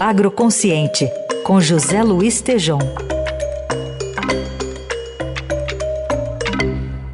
Agroconsciente, 0.00 1.08
com 1.44 1.60
José 1.60 2.02
Luiz 2.02 2.40
Tejom. 2.40 2.80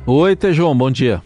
Oi, 0.07 0.35
Tejom, 0.35 0.75
bom 0.75 0.91
dia. 0.91 1.23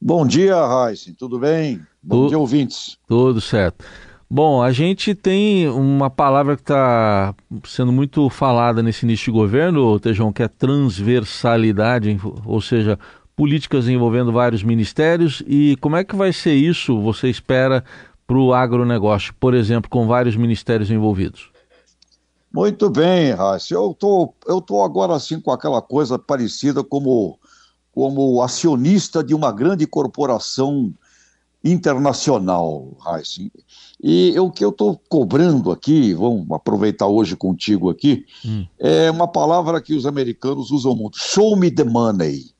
Bom 0.00 0.24
dia, 0.24 0.54
Raíssa, 0.54 1.12
tudo 1.18 1.38
bem? 1.38 1.80
Bom 2.02 2.24
tu... 2.24 2.28
dia, 2.28 2.38
ouvintes. 2.38 2.96
Tudo 3.08 3.40
certo. 3.40 3.84
Bom, 4.30 4.62
a 4.62 4.70
gente 4.70 5.14
tem 5.14 5.68
uma 5.68 6.08
palavra 6.08 6.54
que 6.54 6.62
está 6.62 7.34
sendo 7.64 7.90
muito 7.90 8.28
falada 8.30 8.82
nesse 8.82 9.04
início 9.04 9.26
de 9.26 9.30
governo, 9.32 9.98
Tejão, 9.98 10.32
que 10.32 10.42
é 10.42 10.48
transversalidade, 10.48 12.18
ou 12.44 12.60
seja, 12.60 12.98
políticas 13.34 13.88
envolvendo 13.88 14.32
vários 14.32 14.62
ministérios. 14.62 15.42
E 15.46 15.76
como 15.80 15.96
é 15.96 16.04
que 16.04 16.14
vai 16.14 16.32
ser 16.32 16.54
isso, 16.54 17.00
você 17.00 17.28
espera, 17.28 17.84
para 18.28 18.38
o 18.38 18.52
agronegócio, 18.52 19.34
por 19.40 19.54
exemplo, 19.54 19.88
com 19.88 20.06
vários 20.06 20.36
ministérios 20.36 20.90
envolvidos? 20.90 21.50
Muito 22.52 22.90
bem, 22.90 23.32
Raíssa. 23.32 23.72
Eu 23.72 23.96
tô, 23.98 24.34
eu 24.46 24.60
tô 24.60 24.82
agora 24.82 25.14
assim 25.14 25.40
com 25.40 25.50
aquela 25.50 25.80
coisa 25.80 26.18
parecida 26.18 26.84
como, 26.84 27.38
como 27.90 28.42
acionista 28.42 29.24
de 29.24 29.34
uma 29.34 29.50
grande 29.50 29.86
corporação 29.86 30.92
internacional, 31.64 32.94
Raíssa. 33.00 33.40
E 34.02 34.38
o 34.38 34.50
que 34.50 34.62
eu 34.62 34.70
estou 34.70 35.00
cobrando 35.08 35.70
aqui, 35.70 36.12
vamos 36.12 36.50
aproveitar 36.50 37.06
hoje 37.06 37.34
contigo 37.34 37.88
aqui, 37.88 38.26
hum. 38.44 38.66
é 38.78 39.10
uma 39.10 39.26
palavra 39.26 39.80
que 39.80 39.94
os 39.94 40.04
americanos 40.04 40.70
usam 40.70 40.94
muito: 40.94 41.18
show 41.18 41.56
me 41.56 41.70
the 41.70 41.84
money. 41.84 42.50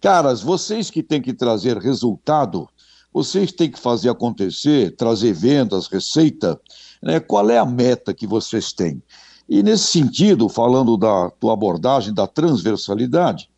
Caras, 0.00 0.42
vocês 0.42 0.90
que 0.90 1.04
têm 1.04 1.22
que 1.22 1.32
trazer 1.32 1.78
resultado, 1.78 2.68
vocês 3.12 3.52
têm 3.52 3.70
que 3.70 3.78
fazer 3.78 4.08
acontecer, 4.08 4.96
trazer 4.96 5.32
vendas, 5.32 5.86
receita. 5.86 6.58
Né? 7.02 7.20
Qual 7.20 7.50
é 7.50 7.58
a 7.58 7.66
meta 7.66 8.14
que 8.14 8.26
vocês 8.26 8.72
têm? 8.72 9.02
E 9.48 9.62
nesse 9.62 9.84
sentido, 9.84 10.48
falando 10.48 10.96
da 10.96 11.30
tua 11.30 11.52
abordagem 11.52 12.14
da 12.14 12.26
transversalidade, 12.26 13.48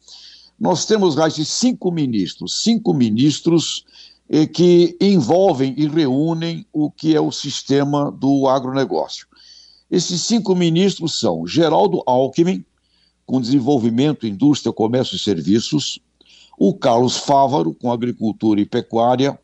nós 0.59 0.87
temos 0.87 1.15
de 1.35 1.45
cinco 1.45 1.91
ministros, 1.91 2.63
cinco 2.63 2.93
ministros 2.95 3.85
que 4.53 4.97
envolvem 5.01 5.75
e 5.77 5.87
reúnem 5.87 6.67
o 6.73 6.91
que 6.91 7.15
é 7.15 7.21
o 7.21 7.31
sistema 7.31 8.11
do 8.11 8.49
agronegócio. 8.49 9.27
Esses 9.91 10.23
cinco 10.23 10.55
ministros 10.55 11.19
são 11.19 11.47
Geraldo 11.47 12.03
Alckmin, 12.07 12.65
com 13.27 13.41
desenvolvimento, 13.41 14.27
indústria, 14.27 14.73
comércio 14.73 15.17
e 15.17 15.19
serviços, 15.19 16.01
o 16.59 16.75
Carlos 16.75 17.17
Fávaro, 17.17 17.75
com 17.75 17.93
agricultura 17.93 18.61
e 18.61 18.67
pecuária, 18.67 19.39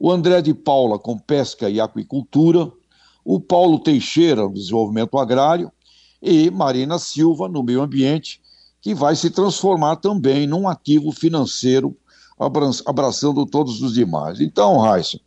o 0.00 0.10
André 0.10 0.40
de 0.40 0.54
Paula, 0.54 0.98
com 0.98 1.18
pesca 1.18 1.68
e 1.68 1.78
aquicultura, 1.78 2.72
o 3.22 3.38
Paulo 3.38 3.78
Teixeira, 3.78 4.42
no 4.44 4.54
desenvolvimento 4.54 5.18
agrário, 5.18 5.70
e 6.22 6.50
Marina 6.50 6.98
Silva, 6.98 7.48
no 7.48 7.62
meio 7.62 7.82
ambiente, 7.82 8.40
que 8.80 8.94
vai 8.94 9.14
se 9.14 9.28
transformar 9.28 9.96
também 9.96 10.46
num 10.46 10.66
ativo 10.66 11.12
financeiro 11.12 11.94
abraçando 12.86 13.44
todos 13.44 13.82
os 13.82 13.92
demais. 13.92 14.40
Então, 14.40 14.78
Raíssa, 14.78 15.20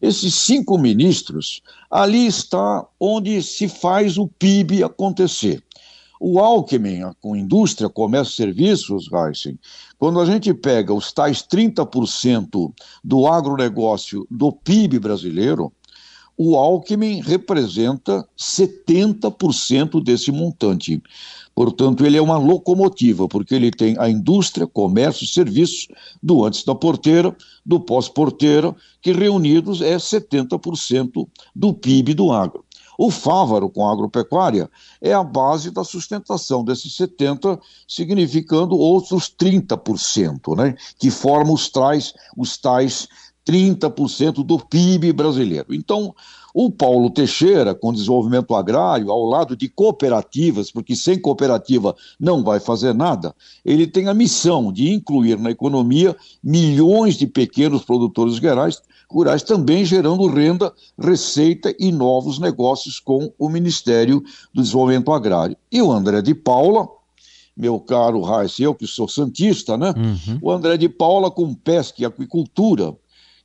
esses 0.00 0.32
cinco 0.36 0.78
ministros, 0.78 1.60
ali 1.90 2.24
está 2.24 2.86
onde 3.00 3.42
se 3.42 3.68
faz 3.68 4.16
o 4.16 4.28
PIB 4.28 4.84
acontecer. 4.84 5.60
O 6.22 6.38
Alckmin, 6.38 7.00
com 7.18 7.34
indústria, 7.34 7.88
comércio 7.88 8.32
e 8.32 8.36
serviços, 8.36 9.08
Heisen, 9.10 9.58
quando 9.98 10.20
a 10.20 10.26
gente 10.26 10.52
pega 10.52 10.92
os 10.92 11.10
tais 11.10 11.42
30% 11.42 12.70
do 13.02 13.26
agronegócio 13.26 14.26
do 14.30 14.52
PIB 14.52 14.98
brasileiro, 14.98 15.72
o 16.36 16.56
Alckmin 16.56 17.22
representa 17.22 18.28
70% 18.38 20.02
desse 20.02 20.30
montante. 20.30 21.02
Portanto, 21.54 22.04
ele 22.04 22.18
é 22.18 22.22
uma 22.22 22.36
locomotiva, 22.36 23.26
porque 23.26 23.54
ele 23.54 23.70
tem 23.70 23.96
a 23.98 24.08
indústria, 24.08 24.66
comércio 24.66 25.24
e 25.24 25.28
serviços 25.28 25.88
do 26.22 26.44
antes 26.44 26.64
da 26.64 26.74
porteira, 26.74 27.34
do 27.64 27.80
pós-porteira, 27.80 28.76
que 29.00 29.12
reunidos 29.12 29.80
é 29.80 29.96
70% 29.96 31.26
do 31.56 31.72
PIB 31.72 32.12
do 32.12 32.30
agro. 32.30 32.62
O 33.02 33.10
Fávaro, 33.10 33.70
com 33.70 33.88
a 33.88 33.92
agropecuária, 33.94 34.70
é 35.00 35.14
a 35.14 35.24
base 35.24 35.70
da 35.70 35.82
sustentação 35.82 36.62
desses 36.62 36.92
70%, 36.98 37.58
significando 37.88 38.76
outros 38.76 39.34
30%, 39.34 40.54
né, 40.54 40.76
que 40.98 41.10
formam 41.10 41.54
os 41.54 41.70
tais, 41.70 42.12
os 42.36 42.58
tais 42.58 43.08
30% 43.46 44.44
do 44.44 44.58
PIB 44.58 45.14
brasileiro. 45.14 45.72
Então, 45.74 46.14
o 46.54 46.70
Paulo 46.70 47.10
Teixeira, 47.10 47.74
com 47.74 47.92
desenvolvimento 47.92 48.54
agrário, 48.54 49.10
ao 49.10 49.24
lado 49.24 49.56
de 49.56 49.68
cooperativas, 49.68 50.70
porque 50.70 50.96
sem 50.96 51.18
cooperativa 51.18 51.94
não 52.18 52.42
vai 52.42 52.60
fazer 52.60 52.94
nada, 52.94 53.34
ele 53.64 53.86
tem 53.86 54.08
a 54.08 54.14
missão 54.14 54.72
de 54.72 54.92
incluir 54.92 55.38
na 55.38 55.50
economia 55.50 56.16
milhões 56.42 57.16
de 57.16 57.26
pequenos 57.26 57.84
produtores 57.84 58.38
rurais, 58.38 58.82
rurais 59.10 59.42
também 59.42 59.84
gerando 59.84 60.26
renda, 60.26 60.72
receita 60.98 61.74
e 61.78 61.90
novos 61.90 62.38
negócios 62.38 63.00
com 63.00 63.32
o 63.38 63.48
Ministério 63.48 64.22
do 64.52 64.62
Desenvolvimento 64.62 65.12
Agrário. 65.12 65.56
E 65.70 65.82
o 65.82 65.90
André 65.90 66.22
de 66.22 66.34
Paula, 66.34 66.88
meu 67.56 67.78
caro 67.80 68.22
Reis, 68.22 68.58
eu 68.58 68.74
que 68.74 68.86
sou 68.86 69.08
santista, 69.08 69.76
né? 69.76 69.92
Uhum. 69.96 70.38
O 70.40 70.50
André 70.50 70.76
de 70.76 70.88
Paula 70.88 71.30
com 71.30 71.52
pesca 71.54 72.02
e 72.02 72.04
aquicultura, 72.04 72.94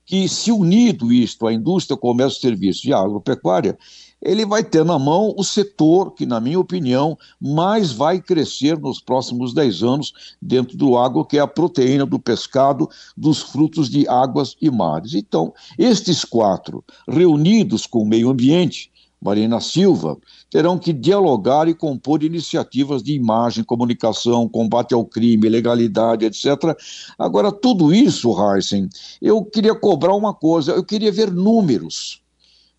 que, 0.06 0.30
se 0.30 0.52
unido 0.52 1.12
isto 1.12 1.48
à 1.48 1.54
indústria, 1.54 1.98
comércio, 1.98 2.42
serviços 2.42 2.86
e 2.86 2.94
agropecuária, 2.94 3.78
ele 4.22 4.46
vai 4.46 4.64
ter 4.64 4.84
na 4.84 4.98
mão 4.98 5.34
o 5.38 5.44
setor 5.44 6.12
que, 6.12 6.26
na 6.26 6.40
minha 6.40 6.60
opinião, 6.60 7.18
mais 7.40 7.92
vai 7.92 8.20
crescer 8.20 8.80
nos 8.80 9.00
próximos 9.00 9.54
10 9.54 9.84
anos 9.84 10.14
dentro 10.42 10.76
do 10.76 10.98
agro, 10.98 11.26
que 11.26 11.38
é 11.38 11.42
a 11.42 11.48
proteína 11.48 12.06
do 12.06 12.18
pescado, 12.18 12.90
dos 13.16 13.42
frutos 13.42 13.90
de 13.90 14.08
águas 14.08 14.56
e 14.62 14.70
mares. 14.72 15.14
Então, 15.14 15.54
estes 15.78 16.26
quatro, 16.26 16.84
reunidos 17.08 17.86
com 17.86 18.00
o 18.00 18.08
meio 18.08 18.30
ambiente, 18.30 18.92
Marina 19.26 19.60
Silva, 19.60 20.16
terão 20.52 20.78
que 20.78 20.94
dialogar 20.94 21.68
e 21.68 21.74
compor 21.74 22.22
iniciativas 22.22 23.02
de 23.02 23.14
imagem, 23.14 23.64
comunicação, 23.64 24.48
combate 24.48 24.94
ao 24.94 25.04
crime, 25.04 25.50
legalidade, 25.50 26.26
etc. 26.26 26.78
Agora, 27.18 27.52
tudo 27.52 27.92
isso, 27.92 28.32
Heisen, 28.40 28.88
eu 29.20 29.44
queria 29.44 29.74
cobrar 29.74 30.14
uma 30.14 30.32
coisa, 30.32 30.74
eu 30.74 30.84
queria 30.84 31.12
ver 31.12 31.32
números. 31.32 32.22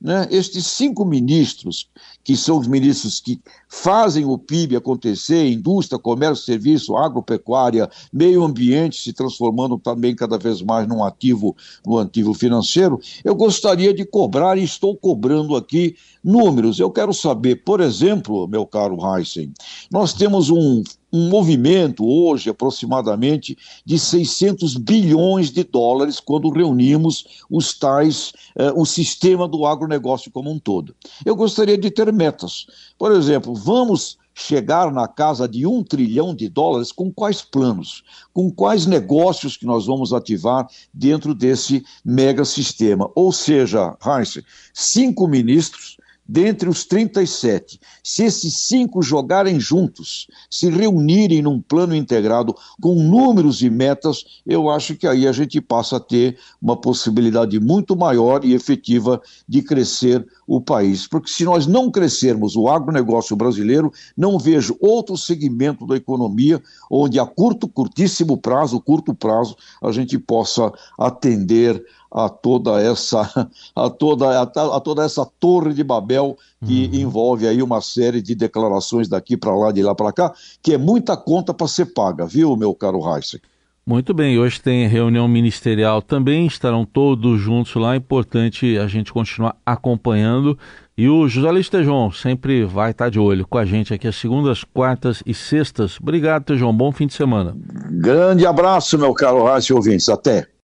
Né? 0.00 0.28
Estes 0.30 0.66
cinco 0.66 1.04
ministros, 1.04 1.88
que 2.22 2.36
são 2.36 2.58
os 2.58 2.66
ministros 2.66 3.18
que 3.18 3.40
fazem 3.68 4.26
o 4.26 4.36
PIB 4.36 4.76
acontecer, 4.76 5.48
indústria, 5.48 5.98
comércio, 5.98 6.44
serviço, 6.44 6.96
agropecuária, 6.96 7.90
meio 8.12 8.44
ambiente, 8.44 9.00
se 9.00 9.12
transformando 9.12 9.78
também 9.78 10.14
cada 10.14 10.38
vez 10.38 10.60
mais 10.60 10.86
num 10.86 11.02
ativo, 11.02 11.56
no 11.84 11.98
ativo 11.98 12.34
financeiro, 12.34 13.00
eu 13.24 13.34
gostaria 13.34 13.92
de 13.94 14.04
cobrar, 14.04 14.58
e 14.58 14.64
estou 14.64 14.96
cobrando 14.96 15.56
aqui, 15.56 15.96
números. 16.22 16.78
Eu 16.78 16.90
quero 16.90 17.14
saber, 17.14 17.64
por 17.64 17.80
exemplo, 17.80 18.46
meu 18.46 18.66
caro 18.66 18.98
Heisen, 19.00 19.52
nós 19.90 20.12
temos 20.12 20.50
um 20.50 20.82
um 21.16 21.28
movimento 21.28 22.06
hoje 22.06 22.50
aproximadamente 22.50 23.56
de 23.84 23.98
600 23.98 24.76
bilhões 24.76 25.50
de 25.50 25.64
dólares 25.64 26.20
quando 26.20 26.50
reunimos 26.50 27.44
os 27.50 27.72
tais, 27.72 28.32
eh, 28.54 28.72
o 28.72 28.84
sistema 28.84 29.48
do 29.48 29.64
agronegócio 29.64 30.30
como 30.30 30.50
um 30.50 30.58
todo. 30.58 30.94
Eu 31.24 31.34
gostaria 31.34 31.78
de 31.78 31.90
ter 31.90 32.12
metas. 32.12 32.66
Por 32.98 33.12
exemplo, 33.12 33.54
vamos 33.54 34.18
chegar 34.34 34.92
na 34.92 35.08
casa 35.08 35.48
de 35.48 35.66
um 35.66 35.82
trilhão 35.82 36.34
de 36.34 36.46
dólares 36.46 36.92
com 36.92 37.10
quais 37.10 37.40
planos, 37.40 38.04
com 38.34 38.50
quais 38.50 38.84
negócios 38.84 39.56
que 39.56 39.64
nós 39.64 39.86
vamos 39.86 40.12
ativar 40.12 40.68
dentro 40.92 41.34
desse 41.34 41.82
mega 42.04 42.44
sistema. 42.44 43.10
Ou 43.14 43.32
seja, 43.32 43.96
Heinz, 44.04 44.38
cinco 44.74 45.26
ministros 45.26 45.96
dentre 46.28 46.68
os 46.68 46.84
37, 46.84 47.80
se 48.02 48.24
esses 48.24 48.66
cinco 48.66 49.02
jogarem 49.02 49.60
juntos, 49.60 50.26
se 50.50 50.68
reunirem 50.68 51.42
num 51.42 51.60
plano 51.60 51.94
integrado 51.94 52.54
com 52.80 52.94
números 52.94 53.62
e 53.62 53.70
metas, 53.70 54.24
eu 54.46 54.68
acho 54.68 54.96
que 54.96 55.06
aí 55.06 55.26
a 55.26 55.32
gente 55.32 55.60
passa 55.60 55.96
a 55.96 56.00
ter 56.00 56.38
uma 56.60 56.76
possibilidade 56.76 57.58
muito 57.60 57.96
maior 57.96 58.44
e 58.44 58.54
efetiva 58.54 59.20
de 59.48 59.62
crescer 59.62 60.26
o 60.46 60.60
país. 60.60 61.06
Porque 61.06 61.30
se 61.30 61.44
nós 61.44 61.66
não 61.66 61.90
crescermos 61.90 62.56
o 62.56 62.68
agronegócio 62.68 63.36
brasileiro, 63.36 63.92
não 64.16 64.38
vejo 64.38 64.76
outro 64.80 65.16
segmento 65.16 65.86
da 65.86 65.96
economia 65.96 66.62
onde 66.90 67.18
a 67.18 67.26
curto, 67.26 67.68
curtíssimo 67.68 68.36
prazo, 68.36 68.80
curto 68.80 69.14
prazo, 69.14 69.56
a 69.82 69.92
gente 69.92 70.18
possa 70.18 70.72
atender 70.98 71.84
a 72.10 72.28
toda 72.28 72.80
essa 72.80 73.48
a 73.74 73.90
toda, 73.90 74.42
a, 74.42 74.80
toda 74.80 75.04
essa 75.04 75.26
torre 75.38 75.74
de 75.74 75.84
Babel 75.84 76.36
que 76.64 76.90
uhum. 76.92 77.00
envolve 77.00 77.46
aí 77.46 77.62
uma 77.62 77.80
série 77.80 78.22
de 78.22 78.34
declarações 78.34 79.08
daqui 79.08 79.36
para 79.36 79.54
lá, 79.54 79.72
de 79.72 79.82
lá 79.82 79.94
para 79.94 80.12
cá, 80.12 80.34
que 80.62 80.72
é 80.72 80.78
muita 80.78 81.16
conta 81.16 81.52
para 81.52 81.68
ser 81.68 81.86
paga, 81.86 82.26
viu, 82.26 82.56
meu 82.56 82.74
caro 82.74 83.00
Heisen? 83.00 83.40
Muito 83.88 84.12
bem, 84.12 84.36
hoje 84.36 84.60
tem 84.60 84.88
reunião 84.88 85.28
ministerial 85.28 86.02
também, 86.02 86.44
estarão 86.44 86.84
todos 86.84 87.40
juntos 87.40 87.72
lá, 87.76 87.94
importante 87.94 88.76
a 88.76 88.88
gente 88.88 89.12
continuar 89.12 89.54
acompanhando. 89.64 90.58
E 90.98 91.08
o 91.08 91.28
José 91.28 91.48
Luiz 91.52 91.68
Tejon 91.68 92.10
sempre 92.10 92.64
vai 92.64 92.90
estar 92.90 93.10
de 93.10 93.20
olho 93.20 93.46
com 93.46 93.58
a 93.58 93.64
gente 93.64 93.94
aqui 93.94 94.08
às 94.08 94.16
segundas, 94.16 94.64
quartas 94.64 95.22
e 95.24 95.32
sextas. 95.32 96.00
Obrigado, 96.00 96.42
Tejon, 96.42 96.72
bom 96.72 96.90
fim 96.90 97.06
de 97.06 97.14
semana. 97.14 97.54
Grande 97.90 98.44
abraço, 98.44 98.98
meu 98.98 99.14
caro 99.14 99.44
Rácio 99.44 99.76
ouvintes, 99.76 100.08
até. 100.08 100.48